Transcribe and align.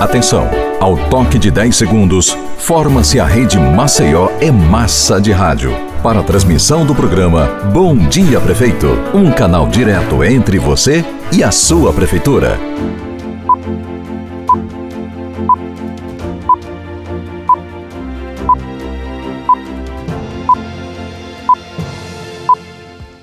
Atenção! 0.00 0.48
Ao 0.80 0.96
toque 1.10 1.38
de 1.38 1.50
10 1.50 1.76
segundos, 1.76 2.34
forma-se 2.56 3.20
a 3.20 3.26
rede 3.26 3.58
Maceió 3.58 4.30
é 4.40 4.50
Massa 4.50 5.20
de 5.20 5.30
Rádio. 5.30 5.76
Para 6.02 6.20
a 6.20 6.22
transmissão 6.22 6.86
do 6.86 6.94
programa 6.94 7.44
Bom 7.70 7.94
Dia 7.94 8.40
Prefeito, 8.40 8.88
um 9.12 9.30
canal 9.30 9.68
direto 9.68 10.24
entre 10.24 10.58
você 10.58 11.04
e 11.30 11.44
a 11.44 11.50
sua 11.50 11.92
prefeitura. 11.92 12.58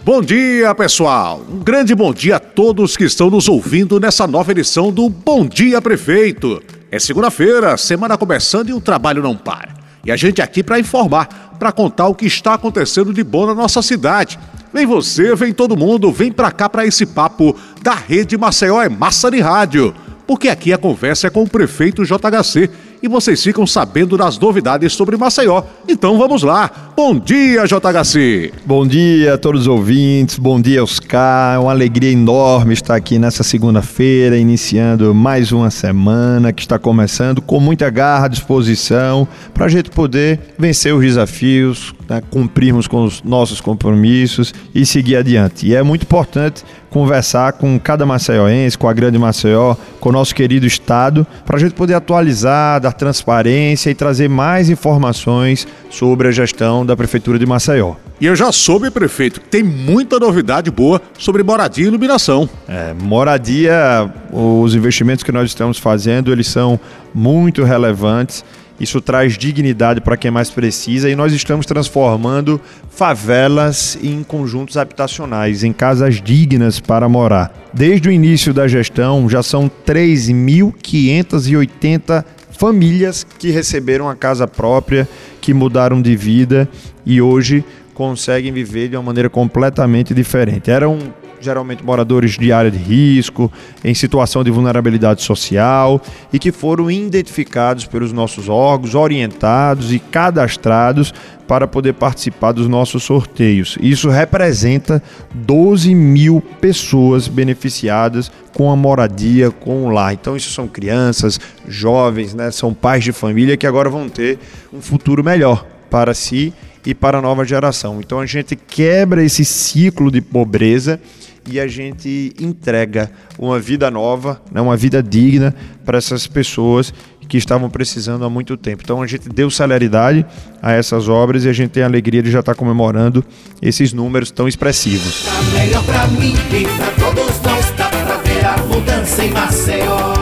Bom 0.08 0.22
dia, 0.22 0.74
pessoal! 0.74 1.46
Um 1.52 1.60
grande 1.60 1.94
bom 1.94 2.14
dia 2.14 2.38
a 2.38 2.40
todos 2.40 2.96
que 2.96 3.04
estão 3.04 3.30
nos 3.30 3.50
ouvindo 3.50 4.00
nessa 4.00 4.26
nova 4.26 4.54
edição 4.54 4.90
do 4.90 5.10
Bom 5.10 5.46
Dia 5.46 5.82
Prefeito. 5.82 6.64
É 6.90 6.98
segunda-feira, 6.98 7.76
semana 7.76 8.18
começando 8.18 8.70
e 8.70 8.74
o 8.74 8.80
trabalho 8.80 9.22
não 9.22 9.36
para. 9.36 9.76
E 10.06 10.10
a 10.10 10.16
gente 10.16 10.42
aqui 10.42 10.64
para 10.64 10.80
informar, 10.80 11.58
para 11.60 11.74
contar 11.74 12.08
o 12.08 12.16
que 12.16 12.26
está 12.26 12.54
acontecendo 12.54 13.14
de 13.14 13.22
bom 13.22 13.48
na 13.48 13.54
nossa 13.54 13.82
cidade. 13.82 14.40
Vem 14.74 14.86
você, 14.86 15.36
vem 15.36 15.52
todo 15.52 15.76
mundo, 15.76 16.10
vem 16.10 16.32
para 16.32 16.54
cá 16.54 16.70
para 16.70 16.86
esse 16.86 17.06
papo 17.06 17.54
da 17.84 17.94
Rede 17.94 18.38
Maceió 18.38 18.82
é 18.82 18.88
Massa 18.88 19.30
de 19.30 19.42
Rádio. 19.42 19.94
Porque 20.26 20.48
aqui 20.48 20.72
a 20.72 20.78
conversa 20.78 21.28
é 21.28 21.30
com 21.30 21.44
o 21.44 21.50
prefeito 21.50 22.06
JHC 22.06 22.70
e 23.02 23.08
vocês 23.08 23.44
ficam 23.44 23.66
sabendo 23.68 24.18
das 24.18 24.38
novidades 24.40 24.94
sobre 24.94 25.18
Maceió. 25.18 25.64
Então 25.88 26.18
vamos 26.18 26.44
lá. 26.44 26.94
Bom 26.96 27.18
dia, 27.18 27.66
JHC. 27.66 28.52
Bom 28.66 28.88
dia 28.88 29.36
a 29.36 29.38
todos 29.38 29.62
os 29.62 29.68
ouvintes, 29.68 30.40
bom 30.40 30.60
dia, 30.60 30.84
Oscar. 30.84 31.56
É 31.56 31.60
uma 31.60 31.72
alegria 31.72 32.12
enorme 32.12 32.74
estar 32.74 32.96
aqui 32.96 33.20
nessa 33.20 33.44
segunda-feira, 33.44 34.38
iniciando 34.38 35.14
mais 35.14 35.52
uma 35.52 35.70
semana 35.70 36.52
que 36.52 36.62
está 36.62 36.80
começando 36.80 37.42
com 37.42 37.60
muita 37.60 37.90
garra, 37.90 38.28
disposição, 38.28 39.28
para 39.54 39.66
a 39.66 39.70
gente 39.70 39.92
poder 39.92 40.40
vencer 40.58 40.94
os 40.94 41.02
desafios, 41.02 41.94
né, 42.10 42.22
cumprirmos 42.30 42.88
com 42.88 43.04
os 43.04 43.22
nossos 43.24 43.60
compromissos 43.60 44.54
e 44.74 44.86
seguir 44.86 45.18
adiante. 45.18 45.68
E 45.68 45.76
é 45.76 45.84
muito 45.84 46.04
importante 46.04 46.64
conversar 46.90 47.54
com 47.54 47.78
cada 47.80 48.06
maceioense, 48.06 48.78
com 48.78 48.88
a 48.88 48.94
grande 48.94 49.20
Maceió, 49.20 49.76
com 50.00 50.10
o 50.10 50.12
nosso 50.12 50.34
querido 50.34 50.66
Estado, 50.66 51.28
para 51.46 51.58
a 51.58 51.60
gente 51.60 51.74
poder 51.74 51.94
atualizar, 51.94 52.80
dar 52.80 52.94
transparência 52.94 53.90
e 53.90 53.96
trazer 53.96 54.30
mais 54.30 54.70
informações 54.70 55.68
sobre 55.90 56.28
a 56.30 56.32
gestão 56.32 56.86
da 56.86 56.96
Prefeitura 56.96 57.38
de 57.38 57.46
Maceió. 57.46 57.96
E 58.20 58.26
eu 58.26 58.36
já 58.36 58.52
soube, 58.52 58.90
prefeito, 58.90 59.40
que 59.40 59.48
tem 59.48 59.62
muita 59.62 60.18
novidade 60.18 60.72
boa 60.72 61.00
sobre 61.20 61.44
moradia 61.44 61.86
e 61.86 61.88
iluminação. 61.88 62.50
É, 62.68 62.94
moradia, 63.00 64.12
os 64.32 64.74
investimentos 64.74 65.24
que 65.24 65.32
nós 65.32 65.50
estamos 65.50 65.78
fazendo, 65.78 66.32
eles 66.32 66.48
são 66.48 66.80
muito 67.14 67.64
relevantes 67.64 68.44
isso 68.80 69.02
traz 69.02 69.38
dignidade 69.38 70.00
para 70.02 70.16
quem 70.16 70.30
mais 70.30 70.50
precisa 70.50 71.10
e 71.10 71.16
nós 71.16 71.34
estamos 71.34 71.66
transformando 71.66 72.62
favelas 72.90 73.98
em 74.02 74.24
conjuntos 74.24 74.78
habitacionais, 74.78 75.64
em 75.64 75.74
casas 75.74 76.22
dignas 76.22 76.80
para 76.80 77.10
morar. 77.10 77.52
Desde 77.74 78.10
o 78.10 78.12
início 78.12 78.54
da 78.54 78.68
gestão, 78.68 79.28
já 79.30 79.42
são 79.42 79.72
3.580 79.86 82.24
famílias 82.52 83.26
que 83.38 83.52
receberam 83.52 84.10
a 84.10 84.16
casa 84.16 84.48
própria, 84.48 85.08
que 85.42 85.54
mudaram 85.54 86.02
de 86.02 86.16
vida 86.16 86.70
e 87.06 87.22
hoje 87.22 87.64
conseguem 87.94 88.52
viver 88.52 88.90
de 88.90 88.96
uma 88.96 89.04
maneira 89.04 89.30
completamente 89.30 90.14
diferente. 90.14 90.70
Eram 90.70 91.00
geralmente 91.40 91.84
moradores 91.84 92.38
de 92.38 92.52
área 92.52 92.72
de 92.72 92.78
risco, 92.78 93.52
em 93.84 93.94
situação 93.94 94.44
de 94.44 94.52
vulnerabilidade 94.52 95.24
social 95.24 96.02
e 96.32 96.40
que 96.40 96.52
foram 96.52 96.90
identificados 96.90 97.86
pelos 97.86 98.12
nossos 98.12 98.50
órgãos, 98.50 98.96
orientados 98.96 99.94
e 99.94 100.00
cadastrados 100.00 101.14
para 101.48 101.68
poder 101.68 101.94
participar 101.94 102.52
dos 102.52 102.68
nossos 102.68 103.04
sorteios. 103.04 103.78
Isso 103.82 104.10
representa 104.10 105.02
12 105.34 105.96
mil 105.96 106.42
pessoas 106.60 107.28
beneficiadas 107.28 108.30
com 108.54 108.70
a 108.70 108.76
moradia, 108.76 109.50
com 109.50 109.86
o 109.86 109.90
lar. 109.90 110.14
Então, 110.14 110.36
isso 110.36 110.52
são 110.52 110.68
crianças, 110.68 111.40
jovens, 111.68 112.34
né? 112.34 112.52
são 112.52 112.74
pais 112.74 113.04
de 113.04 113.14
família 113.14 113.56
que 113.56 113.66
agora 113.66 113.90
vão 113.90 114.10
ter 114.10 114.38
um 114.74 114.82
futuro 114.82 115.24
melhor 115.24 115.66
para 115.90 116.14
si 116.14 116.54
e 116.86 116.94
para 116.94 117.20
a 117.20 117.22
nova 117.22 117.46
geração. 117.46 118.00
Então, 118.00 118.20
a 118.20 118.26
gente 118.26 118.56
quebra 118.56 119.24
esse 119.24 119.46
ciclo 119.46 120.12
de 120.12 120.22
pobreza 120.22 121.00
e 121.48 121.60
a 121.60 121.68
gente 121.68 122.34
entrega 122.40 123.10
uma 123.40 123.60
vida 123.60 123.90
nova, 123.90 124.42
né, 124.52 124.62
uma 124.62 124.78
vida 124.78 125.02
digna 125.02 125.54
para 125.86 125.98
essas 125.98 126.28
pessoas 126.28 126.94
que 127.28 127.38
estavam 127.38 127.70
precisando 127.70 128.24
há 128.26 128.30
muito 128.30 128.56
tempo. 128.56 128.82
Então 128.84 129.02
a 129.02 129.08
gente 129.08 129.30
deu 129.30 129.52
celeridade 129.52 130.26
a 130.62 130.72
essas 130.72 131.10
obras 131.10 131.44
e 131.44 131.50
a 131.50 131.54
gente 131.54 131.72
tem 131.72 131.84
a 131.84 131.86
alegria 131.86 132.24
de 132.24 132.32
já 132.32 132.40
estar 132.40 132.56
comemorando 132.56 133.24
esses 133.62 133.94
números 133.94 134.32
tão 134.32 134.48
expressivos. 134.48 135.26
Tá 135.26 135.60
melhor 135.60 135.84
pra 135.84 136.08
mim 136.08 136.34
e 136.52 136.66
pra 136.78 136.92
todos 137.06 137.42
nós, 137.42 137.70
pra 137.72 137.90
ver 138.24 138.46
a 138.46 138.58
mudança 138.66 139.26
em 139.26 139.32
Maceió. 139.32 140.17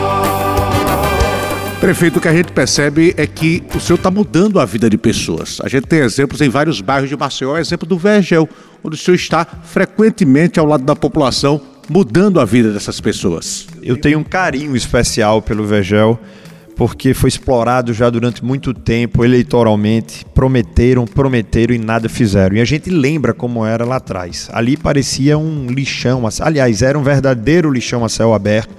Prefeito, 1.86 2.18
o 2.18 2.20
que 2.20 2.26
a 2.26 2.34
gente 2.34 2.50
percebe 2.50 3.14
é 3.16 3.28
que 3.28 3.62
o 3.72 3.78
senhor 3.78 3.96
está 3.96 4.10
mudando 4.10 4.58
a 4.58 4.64
vida 4.64 4.90
de 4.90 4.98
pessoas. 4.98 5.60
A 5.62 5.68
gente 5.68 5.86
tem 5.86 6.00
exemplos 6.00 6.40
em 6.40 6.48
vários 6.48 6.80
bairros 6.80 7.08
de 7.08 7.16
Maceió, 7.16 7.56
exemplo 7.56 7.86
do 7.86 7.96
Vergel, 7.96 8.48
onde 8.82 8.96
o 8.96 8.98
senhor 8.98 9.14
está 9.14 9.46
frequentemente 9.62 10.58
ao 10.58 10.66
lado 10.66 10.82
da 10.82 10.96
população, 10.96 11.60
mudando 11.88 12.40
a 12.40 12.44
vida 12.44 12.72
dessas 12.72 13.00
pessoas. 13.00 13.68
Eu 13.84 13.96
tenho 13.96 14.18
um 14.18 14.24
carinho 14.24 14.74
especial 14.74 15.40
pelo 15.40 15.64
Vergel, 15.64 16.18
porque 16.74 17.14
foi 17.14 17.28
explorado 17.28 17.94
já 17.94 18.10
durante 18.10 18.44
muito 18.44 18.74
tempo 18.74 19.24
eleitoralmente. 19.24 20.26
Prometeram, 20.34 21.04
prometeram 21.04 21.72
e 21.72 21.78
nada 21.78 22.08
fizeram. 22.08 22.56
E 22.56 22.60
a 22.60 22.64
gente 22.64 22.90
lembra 22.90 23.32
como 23.32 23.64
era 23.64 23.84
lá 23.84 23.98
atrás. 23.98 24.48
Ali 24.52 24.76
parecia 24.76 25.38
um 25.38 25.68
lixão, 25.68 26.24
aliás, 26.40 26.82
era 26.82 26.98
um 26.98 27.04
verdadeiro 27.04 27.70
lixão 27.70 28.04
a 28.04 28.08
céu 28.08 28.34
aberto 28.34 28.74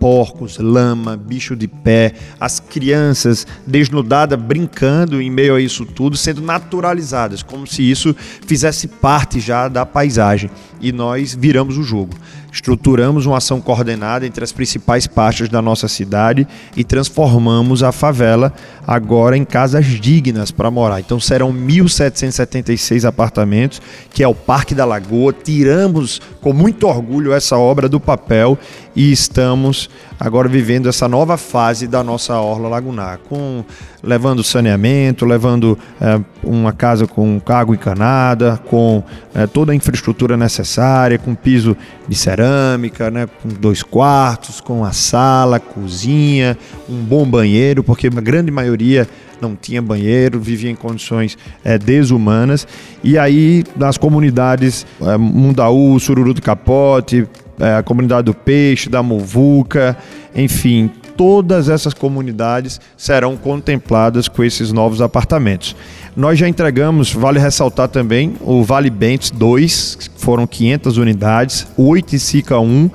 porcos, 0.00 0.56
lama, 0.58 1.14
bicho 1.14 1.54
de 1.54 1.68
pé, 1.68 2.14
as 2.40 2.58
crianças 2.58 3.46
desnudadas 3.66 4.40
brincando 4.40 5.20
em 5.20 5.30
meio 5.30 5.54
a 5.54 5.60
isso 5.60 5.84
tudo, 5.84 6.16
sendo 6.16 6.40
naturalizadas, 6.40 7.42
como 7.42 7.66
se 7.66 7.88
isso 7.88 8.16
fizesse 8.46 8.88
parte 8.88 9.38
já 9.38 9.68
da 9.68 9.84
paisagem. 9.84 10.50
E 10.80 10.90
nós 10.90 11.36
viramos 11.38 11.76
o 11.76 11.82
jogo 11.82 12.14
estruturamos 12.52 13.26
uma 13.26 13.38
ação 13.38 13.60
coordenada 13.60 14.26
entre 14.26 14.42
as 14.42 14.52
principais 14.52 15.06
partes 15.06 15.48
da 15.48 15.62
nossa 15.62 15.88
cidade 15.88 16.46
e 16.76 16.82
transformamos 16.82 17.82
a 17.82 17.92
favela 17.92 18.52
agora 18.86 19.36
em 19.36 19.44
casas 19.44 19.86
dignas 19.86 20.50
para 20.50 20.70
morar. 20.70 21.00
Então 21.00 21.20
serão 21.20 21.52
1.776 21.52 23.04
apartamentos, 23.04 23.80
que 24.12 24.22
é 24.22 24.28
o 24.28 24.34
Parque 24.34 24.74
da 24.74 24.84
Lagoa. 24.84 25.32
Tiramos 25.32 26.20
com 26.40 26.52
muito 26.52 26.86
orgulho 26.86 27.32
essa 27.32 27.56
obra 27.56 27.88
do 27.88 28.00
papel 28.00 28.58
e 28.94 29.12
estamos 29.12 29.88
agora 30.18 30.48
vivendo 30.48 30.88
essa 30.88 31.08
nova 31.08 31.36
fase 31.36 31.86
da 31.86 32.02
nossa 32.02 32.38
orla 32.38 32.68
lagunar, 32.68 33.18
com 33.28 33.64
levando 34.02 34.42
saneamento, 34.42 35.24
levando 35.24 35.78
é, 36.00 36.20
uma 36.42 36.72
casa 36.72 37.06
com 37.06 37.40
água 37.46 37.74
encanada, 37.74 38.58
com 38.66 39.02
é, 39.34 39.46
toda 39.46 39.72
a 39.72 39.74
infraestrutura 39.74 40.36
necessária, 40.36 41.18
com 41.18 41.34
piso 41.34 41.76
de 42.08 42.14
cerâmica, 42.14 43.10
né, 43.10 43.28
com 43.42 43.48
dois 43.48 43.82
quartos, 43.82 44.60
com 44.60 44.84
a 44.84 44.92
sala, 44.92 45.60
cozinha, 45.60 46.56
um 46.88 47.02
bom 47.02 47.24
banheiro, 47.24 47.82
porque 47.82 48.06
a 48.08 48.20
grande 48.20 48.50
maioria 48.50 49.06
não 49.40 49.56
tinha 49.56 49.80
banheiro, 49.80 50.38
vivia 50.38 50.70
em 50.70 50.74
condições 50.74 51.38
é, 51.64 51.78
desumanas. 51.78 52.66
E 53.02 53.18
aí, 53.18 53.64
nas 53.74 53.96
comunidades 53.96 54.86
é, 55.00 55.16
Mundaú, 55.16 55.98
Sururu 55.98 56.34
do 56.34 56.42
Capote, 56.42 57.26
é, 57.60 57.76
a 57.76 57.82
comunidade 57.82 58.24
do 58.24 58.34
Peixe, 58.34 58.88
da 58.88 59.02
Muvuca, 59.02 59.96
enfim, 60.34 60.90
todas 61.16 61.68
essas 61.68 61.92
comunidades 61.92 62.80
serão 62.96 63.36
contempladas 63.36 64.26
com 64.26 64.42
esses 64.42 64.72
novos 64.72 65.02
apartamentos. 65.02 65.76
Nós 66.16 66.38
já 66.38 66.48
entregamos, 66.48 67.12
vale 67.12 67.38
ressaltar 67.38 67.88
também, 67.88 68.34
o 68.40 68.64
Vale 68.64 68.90
Bentes 68.90 69.30
2, 69.30 70.10
foram 70.16 70.46
500 70.46 70.96
unidades, 70.96 71.66
o 71.76 71.88
Oiticica 71.88 72.58
1, 72.58 72.90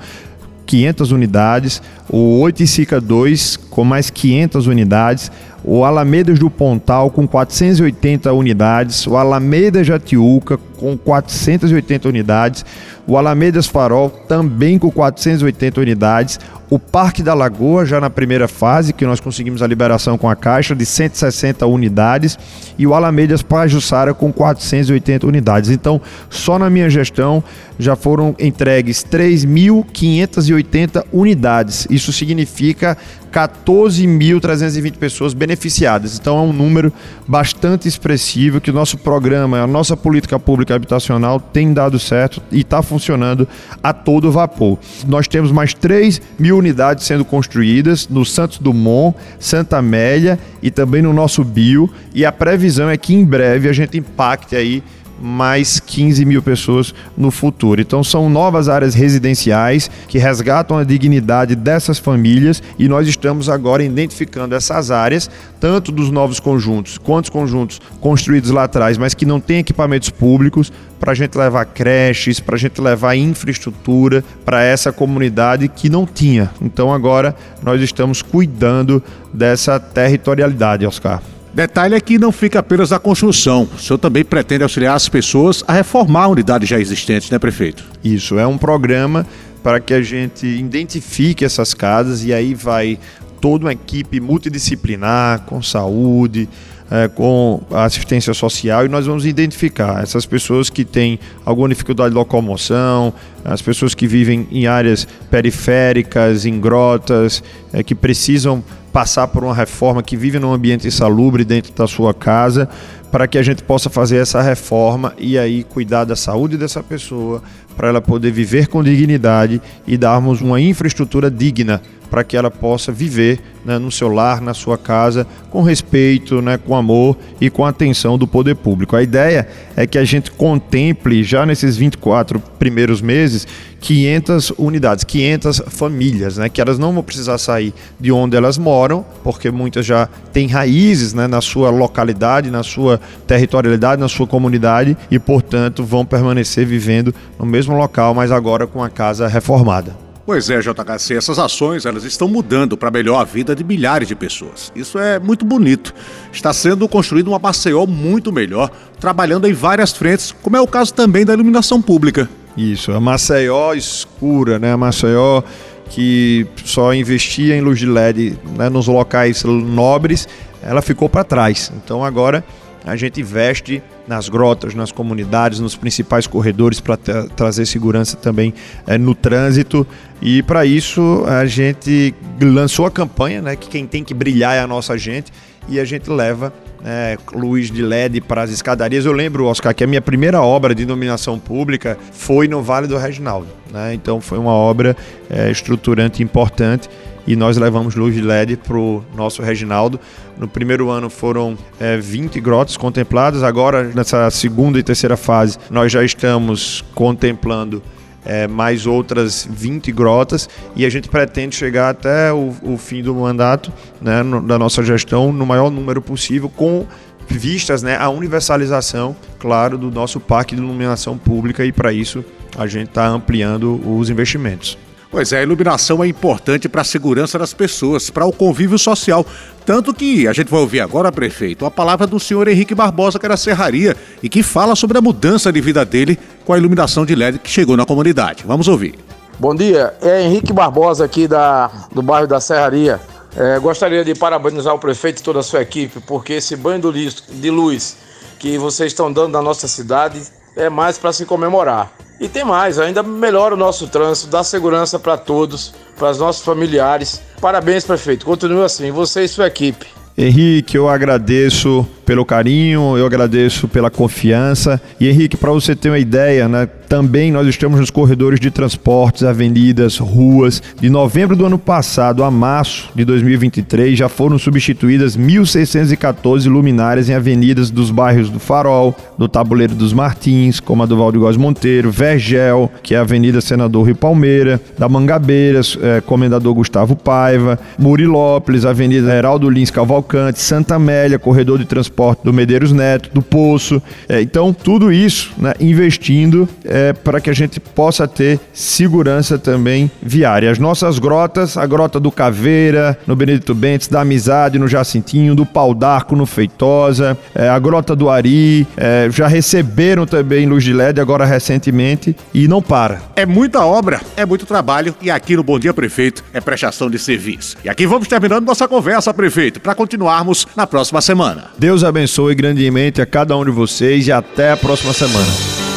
500 0.66 1.12
unidades, 1.12 1.82
o 2.10 2.40
Oiticica 2.40 3.00
2 3.00 3.56
com 3.70 3.84
mais 3.84 4.10
500 4.10 4.66
unidades, 4.66 5.30
o 5.64 5.84
Alamedas 5.84 6.38
do 6.38 6.50
Pontal 6.50 7.10
com 7.10 7.26
480 7.26 8.32
unidades, 8.32 9.06
o 9.06 9.16
Alamedas 9.16 9.86
Jatiuca 9.86 10.58
com 10.76 10.96
480 10.96 12.08
unidades, 12.08 12.64
o 13.06 13.16
Alamedas 13.16 13.66
Farol 13.66 14.10
também 14.10 14.78
com 14.78 14.90
480 14.90 15.80
unidades, 15.80 16.40
o 16.68 16.78
Parque 16.78 17.22
da 17.22 17.32
Lagoa 17.32 17.86
já 17.86 18.00
na 18.00 18.10
primeira 18.10 18.48
fase, 18.48 18.92
que 18.92 19.06
nós 19.06 19.20
conseguimos 19.20 19.62
a 19.62 19.66
liberação 19.66 20.18
com 20.18 20.28
a 20.28 20.34
Caixa 20.34 20.74
de 20.74 20.84
160 20.84 21.64
unidades, 21.66 22.36
e 22.76 22.86
o 22.86 22.94
Alamedas 22.94 23.42
Pajussara 23.42 24.12
com 24.12 24.32
480 24.32 25.26
unidades. 25.26 25.70
Então, 25.70 26.00
só 26.28 26.58
na 26.58 26.68
minha 26.68 26.90
gestão 26.90 27.42
já 27.78 27.94
foram 27.94 28.34
entregues 28.38 29.04
3.580 29.04 31.04
unidades. 31.12 31.86
Isso 31.88 32.12
significa 32.12 32.96
14.320 33.36 34.96
pessoas 34.96 35.34
beneficiadas. 35.34 36.18
Então 36.18 36.38
é 36.38 36.40
um 36.40 36.54
número 36.54 36.90
bastante 37.28 37.86
expressivo 37.86 38.62
que 38.62 38.70
o 38.70 38.74
nosso 38.74 38.96
programa, 38.96 39.60
a 39.60 39.66
nossa 39.66 39.94
política 39.94 40.38
pública 40.38 40.65
habitacional 40.72 41.38
tem 41.38 41.72
dado 41.72 41.98
certo 41.98 42.42
e 42.50 42.60
está 42.60 42.82
funcionando 42.82 43.48
a 43.82 43.92
todo 43.92 44.32
vapor. 44.32 44.78
Nós 45.06 45.28
temos 45.28 45.52
mais 45.52 45.74
3 45.74 46.20
mil 46.38 46.56
unidades 46.58 47.04
sendo 47.04 47.24
construídas 47.24 48.08
no 48.08 48.24
Santos 48.24 48.58
Dumont, 48.58 49.16
Santa 49.38 49.78
Amélia 49.78 50.38
e 50.62 50.70
também 50.70 51.02
no 51.02 51.12
nosso 51.12 51.44
Bio. 51.44 51.90
E 52.14 52.24
a 52.24 52.32
previsão 52.32 52.88
é 52.88 52.96
que 52.96 53.14
em 53.14 53.24
breve 53.24 53.68
a 53.68 53.72
gente 53.72 53.98
impacte 53.98 54.56
aí 54.56 54.82
mais 55.20 55.80
15 55.80 56.24
mil 56.24 56.42
pessoas 56.42 56.94
no 57.16 57.30
futuro. 57.30 57.80
Então 57.80 58.02
são 58.04 58.28
novas 58.28 58.68
áreas 58.68 58.94
residenciais 58.94 59.90
que 60.08 60.18
resgatam 60.18 60.78
a 60.78 60.84
dignidade 60.84 61.54
dessas 61.54 61.98
famílias 61.98 62.62
e 62.78 62.88
nós 62.88 63.08
estamos 63.08 63.48
agora 63.48 63.82
identificando 63.82 64.54
essas 64.54 64.90
áreas, 64.90 65.30
tanto 65.60 65.90
dos 65.90 66.10
novos 66.10 66.40
conjuntos 66.40 66.98
quanto 66.98 67.24
os 67.24 67.30
conjuntos 67.30 67.80
construídos 68.00 68.50
lá 68.50 68.64
atrás, 68.64 68.98
mas 68.98 69.14
que 69.14 69.26
não 69.26 69.40
têm 69.40 69.58
equipamentos 69.58 70.10
públicos, 70.10 70.72
para 70.98 71.12
a 71.12 71.14
gente 71.14 71.36
levar 71.36 71.64
creches, 71.66 72.40
para 72.40 72.56
a 72.56 72.58
gente 72.58 72.80
levar 72.80 73.14
infraestrutura 73.16 74.24
para 74.44 74.62
essa 74.62 74.92
comunidade 74.92 75.68
que 75.68 75.88
não 75.88 76.06
tinha. 76.06 76.50
Então 76.60 76.92
agora 76.92 77.34
nós 77.62 77.80
estamos 77.80 78.22
cuidando 78.22 79.02
dessa 79.32 79.78
territorialidade, 79.78 80.86
Oscar. 80.86 81.20
Detalhe 81.56 81.94
é 81.94 82.00
que 82.00 82.18
não 82.18 82.30
fica 82.30 82.58
apenas 82.58 82.90
na 82.90 82.98
construção. 82.98 83.66
O 83.74 83.78
senhor 83.78 83.96
também 83.96 84.22
pretende 84.22 84.62
auxiliar 84.62 84.94
as 84.94 85.08
pessoas 85.08 85.64
a 85.66 85.72
reformar 85.72 86.28
unidades 86.28 86.68
já 86.68 86.78
existentes, 86.78 87.30
né, 87.30 87.38
prefeito? 87.38 87.82
Isso, 88.04 88.38
é 88.38 88.46
um 88.46 88.58
programa 88.58 89.26
para 89.62 89.80
que 89.80 89.94
a 89.94 90.02
gente 90.02 90.46
identifique 90.46 91.46
essas 91.46 91.72
casas 91.72 92.22
e 92.26 92.34
aí 92.34 92.52
vai 92.52 92.98
toda 93.40 93.64
uma 93.64 93.72
equipe 93.72 94.20
multidisciplinar, 94.20 95.46
com 95.46 95.62
saúde, 95.62 96.46
é, 96.90 97.08
com 97.08 97.62
assistência 97.70 98.34
social 98.34 98.84
e 98.84 98.88
nós 98.90 99.06
vamos 99.06 99.24
identificar 99.24 100.02
essas 100.02 100.26
pessoas 100.26 100.68
que 100.68 100.84
têm 100.84 101.18
alguma 101.42 101.70
dificuldade 101.70 102.10
de 102.10 102.16
locomoção, 102.16 103.14
as 103.42 103.62
pessoas 103.62 103.94
que 103.94 104.06
vivem 104.06 104.46
em 104.52 104.66
áreas 104.66 105.08
periféricas, 105.30 106.44
em 106.44 106.60
grotas, 106.60 107.42
é, 107.72 107.82
que 107.82 107.94
precisam 107.94 108.62
passar 108.96 109.28
por 109.28 109.44
uma 109.44 109.54
reforma, 109.54 110.02
que 110.02 110.16
vive 110.16 110.38
num 110.38 110.54
ambiente 110.54 110.88
insalubre 110.88 111.44
dentro 111.44 111.70
da 111.74 111.86
sua 111.86 112.14
casa, 112.14 112.66
para 113.12 113.28
que 113.28 113.36
a 113.36 113.42
gente 113.42 113.62
possa 113.62 113.90
fazer 113.90 114.16
essa 114.16 114.40
reforma 114.40 115.12
e 115.18 115.36
aí 115.38 115.64
cuidar 115.64 116.04
da 116.04 116.16
saúde 116.16 116.56
dessa 116.56 116.82
pessoa, 116.82 117.42
para 117.76 117.88
ela 117.88 118.00
poder 118.00 118.30
viver 118.30 118.68
com 118.68 118.82
dignidade 118.82 119.60
e 119.86 119.98
darmos 119.98 120.40
uma 120.40 120.58
infraestrutura 120.62 121.30
digna 121.30 121.82
para 122.10 122.24
que 122.24 122.36
ela 122.36 122.50
possa 122.50 122.92
viver 122.92 123.40
né, 123.66 123.78
no 123.78 123.90
seu 123.90 124.08
lar, 124.08 124.40
na 124.40 124.54
sua 124.54 124.78
casa, 124.78 125.26
com 125.50 125.60
respeito, 125.60 126.40
né, 126.40 126.56
com 126.56 126.76
amor 126.76 127.16
e 127.40 127.50
com 127.50 127.64
atenção 127.64 128.16
do 128.16 128.26
poder 128.26 128.54
público. 128.54 128.94
A 128.94 129.02
ideia 129.02 129.48
é 129.76 129.86
que 129.86 129.98
a 129.98 130.04
gente 130.04 130.30
contemple 130.30 131.24
já 131.24 131.44
nesses 131.44 131.76
24 131.76 132.38
primeiros 132.58 133.02
meses 133.02 133.46
500 133.80 134.52
unidades, 134.56 135.04
500 135.04 135.62
famílias, 135.68 136.36
né, 136.38 136.48
que 136.48 136.60
elas 136.60 136.78
não 136.78 136.92
vão 136.92 137.02
precisar 137.02 137.38
sair 137.38 137.74
de 137.98 138.12
onde 138.12 138.36
elas 138.36 138.56
moram, 138.56 139.04
porque 139.24 139.50
muitas 139.50 139.84
já 139.84 140.08
têm 140.32 140.46
raízes 140.46 141.12
né, 141.12 141.26
na 141.26 141.40
sua 141.40 141.70
localidade, 141.70 142.50
na 142.50 142.62
sua 142.62 143.00
territorialidade, 143.26 144.00
na 144.00 144.08
sua 144.08 144.26
comunidade 144.26 144.96
e, 145.10 145.18
portanto, 145.18 145.84
vão 145.84 146.04
permanecer 146.04 146.64
vivendo 146.64 147.12
no 147.38 147.44
mesmo 147.44 147.76
local, 147.76 148.14
mas 148.14 148.30
agora 148.30 148.66
com 148.66 148.82
a 148.82 148.88
casa 148.88 149.26
reformada. 149.26 150.05
Pois 150.26 150.50
é, 150.50 150.58
JHC, 150.58 151.14
essas 151.14 151.38
ações 151.38 151.86
elas 151.86 152.02
estão 152.02 152.26
mudando 152.26 152.76
para 152.76 152.90
melhor 152.90 153.20
a 153.20 153.24
vida 153.24 153.54
de 153.54 153.62
milhares 153.62 154.08
de 154.08 154.16
pessoas. 154.16 154.72
Isso 154.74 154.98
é 154.98 155.20
muito 155.20 155.44
bonito. 155.44 155.94
Está 156.32 156.52
sendo 156.52 156.88
construído 156.88 157.28
uma 157.28 157.38
Maceió 157.38 157.86
muito 157.86 158.32
melhor, 158.32 158.68
trabalhando 158.98 159.46
em 159.46 159.52
várias 159.52 159.92
frentes, 159.92 160.34
como 160.42 160.56
é 160.56 160.60
o 160.60 160.66
caso 160.66 160.92
também 160.92 161.24
da 161.24 161.32
iluminação 161.32 161.80
pública. 161.80 162.28
Isso, 162.56 162.90
a 162.90 162.98
Maceió 162.98 163.72
escura, 163.72 164.58
né? 164.58 164.72
A 164.72 164.76
Maceió 164.76 165.44
que 165.90 166.44
só 166.64 166.92
investia 166.92 167.56
em 167.56 167.60
luz 167.60 167.78
de 167.78 167.86
LED 167.86 168.36
né, 168.56 168.68
nos 168.68 168.88
locais 168.88 169.44
nobres, 169.44 170.28
ela 170.60 170.82
ficou 170.82 171.08
para 171.08 171.22
trás. 171.22 171.72
Então 171.76 172.04
agora 172.04 172.44
a 172.84 172.96
gente 172.96 173.20
investe 173.20 173.80
nas 174.06 174.28
grotas, 174.28 174.74
nas 174.74 174.92
comunidades, 174.92 175.60
nos 175.60 175.76
principais 175.76 176.26
corredores 176.26 176.80
para 176.80 176.96
trazer 176.96 177.66
segurança 177.66 178.16
também 178.16 178.54
é, 178.86 178.96
no 178.96 179.14
trânsito. 179.14 179.86
E 180.20 180.42
para 180.42 180.64
isso 180.64 181.24
a 181.26 181.44
gente 181.46 182.14
lançou 182.40 182.86
a 182.86 182.90
campanha, 182.90 183.42
né, 183.42 183.56
que 183.56 183.68
quem 183.68 183.86
tem 183.86 184.04
que 184.04 184.14
brilhar 184.14 184.54
é 184.54 184.60
a 184.60 184.66
nossa 184.66 184.96
gente, 184.96 185.32
e 185.68 185.80
a 185.80 185.84
gente 185.84 186.08
leva 186.08 186.52
é, 186.84 187.18
luz 187.32 187.70
de 187.70 187.82
LED 187.82 188.20
para 188.20 188.42
as 188.42 188.50
escadarias. 188.50 189.04
Eu 189.04 189.12
lembro, 189.12 189.46
Oscar, 189.46 189.74
que 189.74 189.82
a 189.82 189.86
minha 189.86 190.00
primeira 190.00 190.40
obra 190.40 190.74
de 190.74 190.82
iluminação 190.82 191.38
pública 191.38 191.98
foi 192.12 192.46
no 192.46 192.62
Vale 192.62 192.86
do 192.86 192.96
Reginaldo. 192.96 193.48
Né? 193.72 193.94
Então 193.94 194.20
foi 194.20 194.38
uma 194.38 194.52
obra 194.52 194.96
é, 195.28 195.50
estruturante 195.50 196.22
importante 196.22 196.88
e 197.26 197.34
nós 197.36 197.56
levamos 197.56 197.94
luz 197.94 198.14
de 198.14 198.20
LED 198.20 198.56
para 198.56 198.76
o 198.76 199.04
nosso 199.14 199.42
Reginaldo. 199.42 199.98
No 200.38 200.46
primeiro 200.46 200.90
ano 200.90 201.10
foram 201.10 201.56
é, 201.80 201.96
20 201.96 202.40
grotas 202.40 202.76
contempladas, 202.76 203.42
agora 203.42 203.84
nessa 203.84 204.30
segunda 204.30 204.78
e 204.78 204.82
terceira 204.82 205.16
fase 205.16 205.58
nós 205.70 205.90
já 205.90 206.04
estamos 206.04 206.84
contemplando 206.94 207.82
é, 208.24 208.48
mais 208.48 208.86
outras 208.86 209.48
20 209.48 209.92
grotas 209.92 210.48
e 210.74 210.84
a 210.84 210.90
gente 210.90 211.08
pretende 211.08 211.54
chegar 211.54 211.90
até 211.90 212.32
o, 212.32 212.54
o 212.62 212.76
fim 212.76 213.02
do 213.02 213.14
mandato 213.14 213.72
né, 214.00 214.22
no, 214.22 214.42
da 214.42 214.58
nossa 214.58 214.82
gestão 214.82 215.32
no 215.32 215.46
maior 215.46 215.70
número 215.70 216.02
possível 216.02 216.48
com 216.48 216.86
vistas 217.28 217.82
né, 217.82 217.96
à 217.96 218.08
universalização, 218.08 219.16
claro, 219.38 219.76
do 219.76 219.90
nosso 219.90 220.20
parque 220.20 220.54
de 220.54 220.62
iluminação 220.62 221.16
pública 221.16 221.64
e 221.64 221.72
para 221.72 221.92
isso 221.92 222.24
a 222.56 222.66
gente 222.66 222.88
está 222.88 223.06
ampliando 223.06 223.80
os 223.88 224.10
investimentos. 224.10 224.78
Pois 225.16 225.32
é, 225.32 225.38
a 225.38 225.42
iluminação 225.42 226.04
é 226.04 226.08
importante 226.08 226.68
para 226.68 226.82
a 226.82 226.84
segurança 226.84 227.38
das 227.38 227.54
pessoas, 227.54 228.10
para 228.10 228.26
o 228.26 228.32
convívio 228.32 228.78
social. 228.78 229.24
Tanto 229.64 229.94
que 229.94 230.28
a 230.28 230.32
gente 230.34 230.50
vai 230.50 230.60
ouvir 230.60 230.80
agora, 230.80 231.10
prefeito, 231.10 231.64
a 231.64 231.70
palavra 231.70 232.06
do 232.06 232.20
senhor 232.20 232.46
Henrique 232.48 232.74
Barbosa, 232.74 233.18
que 233.18 233.24
era 233.24 233.34
serraria, 233.34 233.96
e 234.22 234.28
que 234.28 234.42
fala 234.42 234.76
sobre 234.76 234.98
a 234.98 235.00
mudança 235.00 235.50
de 235.50 235.58
vida 235.58 235.86
dele 235.86 236.18
com 236.44 236.52
a 236.52 236.58
iluminação 236.58 237.06
de 237.06 237.14
LED 237.14 237.38
que 237.38 237.48
chegou 237.48 237.78
na 237.78 237.86
comunidade. 237.86 238.44
Vamos 238.46 238.68
ouvir. 238.68 238.94
Bom 239.38 239.54
dia, 239.54 239.94
é 240.02 240.20
Henrique 240.20 240.52
Barbosa 240.52 241.06
aqui 241.06 241.26
da, 241.26 241.70
do 241.94 242.02
bairro 242.02 242.26
da 242.26 242.38
Serraria. 242.38 243.00
É, 243.34 243.58
gostaria 243.58 244.04
de 244.04 244.14
parabenizar 244.14 244.74
o 244.74 244.78
prefeito 244.78 245.20
e 245.20 245.22
toda 245.22 245.38
a 245.38 245.42
sua 245.42 245.62
equipe, 245.62 245.98
porque 246.00 246.34
esse 246.34 246.54
banho 246.56 246.92
de 246.92 247.50
luz 247.50 247.96
que 248.38 248.58
vocês 248.58 248.92
estão 248.92 249.10
dando 249.10 249.32
na 249.32 249.40
nossa 249.40 249.66
cidade 249.66 250.20
é 250.54 250.68
mais 250.68 250.98
para 250.98 251.10
se 251.10 251.24
comemorar. 251.24 251.90
E 252.18 252.28
tem 252.28 252.44
mais, 252.44 252.78
ainda 252.78 253.02
melhora 253.02 253.54
o 253.54 253.58
nosso 253.58 253.86
trânsito, 253.88 254.28
dá 254.30 254.42
segurança 254.42 254.98
para 254.98 255.18
todos, 255.18 255.74
para 255.98 256.10
os 256.10 256.18
nossos 256.18 256.44
familiares. 256.44 257.20
Parabéns, 257.40 257.84
prefeito. 257.84 258.24
Continue 258.24 258.64
assim, 258.64 258.90
você 258.90 259.24
e 259.24 259.28
sua 259.28 259.46
equipe. 259.46 259.86
Henrique, 260.16 260.78
eu 260.78 260.88
agradeço 260.88 261.86
pelo 262.06 262.24
carinho, 262.24 262.96
eu 262.96 263.04
agradeço 263.04 263.68
pela 263.68 263.90
confiança. 263.90 264.80
E 264.98 265.08
Henrique, 265.08 265.36
para 265.36 265.52
você 265.52 265.76
ter 265.76 265.90
uma 265.90 265.98
ideia, 265.98 266.48
né, 266.48 266.66
também 266.88 267.32
nós 267.32 267.46
estamos 267.46 267.80
nos 267.80 267.90
corredores 267.90 268.40
de 268.40 268.50
transportes, 268.50 269.22
avenidas, 269.22 269.98
ruas. 269.98 270.62
De 270.80 270.88
novembro 270.88 271.36
do 271.36 271.44
ano 271.44 271.58
passado 271.58 272.22
a 272.24 272.30
março 272.30 272.90
de 272.94 273.04
2023 273.04 273.98
já 273.98 274.08
foram 274.08 274.38
substituídas 274.38 275.16
1.614 275.16 276.48
luminárias 276.48 277.08
em 277.08 277.14
avenidas 277.14 277.70
dos 277.70 277.90
bairros 277.90 278.30
do 278.30 278.38
Farol, 278.38 278.94
do 279.18 279.28
Tabuleiro 279.28 279.74
dos 279.74 279.92
Martins, 279.92 280.60
como 280.60 280.82
a 280.82 280.86
do 280.86 280.96
Valdigós 280.96 281.36
Monteiro, 281.36 281.90
Vergel, 281.90 282.70
que 282.82 282.94
é 282.94 282.98
a 282.98 283.02
Avenida 283.02 283.40
Senador 283.40 283.86
Rio 283.86 283.96
Palmeira, 283.96 284.60
da 284.78 284.88
Mangabeiras, 284.88 285.76
é, 285.82 286.00
Comendador 286.00 286.54
Gustavo 286.54 286.94
Paiva, 286.94 287.58
Murilópolis, 287.78 288.64
Avenida 288.64 289.14
Heraldo 289.14 289.50
Lins 289.50 289.70
Cavalcante, 289.70 290.40
Santa 290.40 290.76
Amélia, 290.76 291.18
Corredor 291.18 291.58
de 291.58 291.64
Transporte 291.64 292.20
do 292.24 292.32
Medeiros 292.32 292.72
Neto, 292.72 293.10
do 293.12 293.22
Poço. 293.22 293.82
É, 294.08 294.20
então, 294.20 294.52
tudo 294.52 294.92
isso 294.92 295.32
né, 295.38 295.54
investindo 295.60 296.48
é, 296.64 296.85
é, 296.86 296.92
para 296.92 297.20
que 297.20 297.30
a 297.30 297.32
gente 297.32 297.58
possa 297.58 298.06
ter 298.06 298.38
segurança 298.52 299.38
também 299.38 299.90
viária. 300.02 300.50
As 300.50 300.58
nossas 300.58 300.98
grotas, 300.98 301.56
a 301.56 301.66
grota 301.66 301.98
do 301.98 302.10
Caveira, 302.10 302.98
no 303.06 303.16
Benedito 303.16 303.54
Bentes, 303.54 303.88
da 303.88 304.00
Amizade, 304.00 304.58
no 304.58 304.68
Jacintinho, 304.68 305.34
do 305.34 305.44
Pau 305.44 305.74
d'Arco, 305.74 306.14
no 306.14 306.26
Feitosa, 306.26 307.16
é, 307.34 307.48
a 307.48 307.58
grota 307.58 307.96
do 307.96 308.08
Ari, 308.08 308.66
é, 308.76 309.08
já 309.10 309.26
receberam 309.26 310.06
também 310.06 310.46
luz 310.46 310.64
de 310.64 310.72
LED 310.72 311.00
agora 311.00 311.24
recentemente 311.24 312.16
e 312.32 312.46
não 312.46 312.62
para. 312.62 313.00
É 313.14 313.26
muita 313.26 313.64
obra, 313.64 314.00
é 314.16 314.24
muito 314.24 314.46
trabalho 314.46 314.94
e 315.00 315.10
aqui 315.10 315.36
no 315.36 315.42
Bom 315.42 315.58
Dia 315.58 315.74
Prefeito 315.74 316.22
é 316.32 316.40
prestação 316.40 316.90
de 316.90 316.98
serviço. 316.98 317.56
E 317.64 317.68
aqui 317.68 317.86
vamos 317.86 318.08
terminando 318.08 318.46
nossa 318.46 318.68
conversa, 318.68 319.12
prefeito, 319.12 319.60
para 319.60 319.74
continuarmos 319.74 320.46
na 320.56 320.66
próxima 320.66 321.00
semana. 321.00 321.50
Deus 321.58 321.82
abençoe 321.82 322.34
grandemente 322.34 323.00
a 323.00 323.06
cada 323.06 323.36
um 323.36 323.44
de 323.44 323.50
vocês 323.50 324.06
e 324.06 324.12
até 324.12 324.52
a 324.52 324.56
próxima 324.56 324.92
semana. 324.92 325.55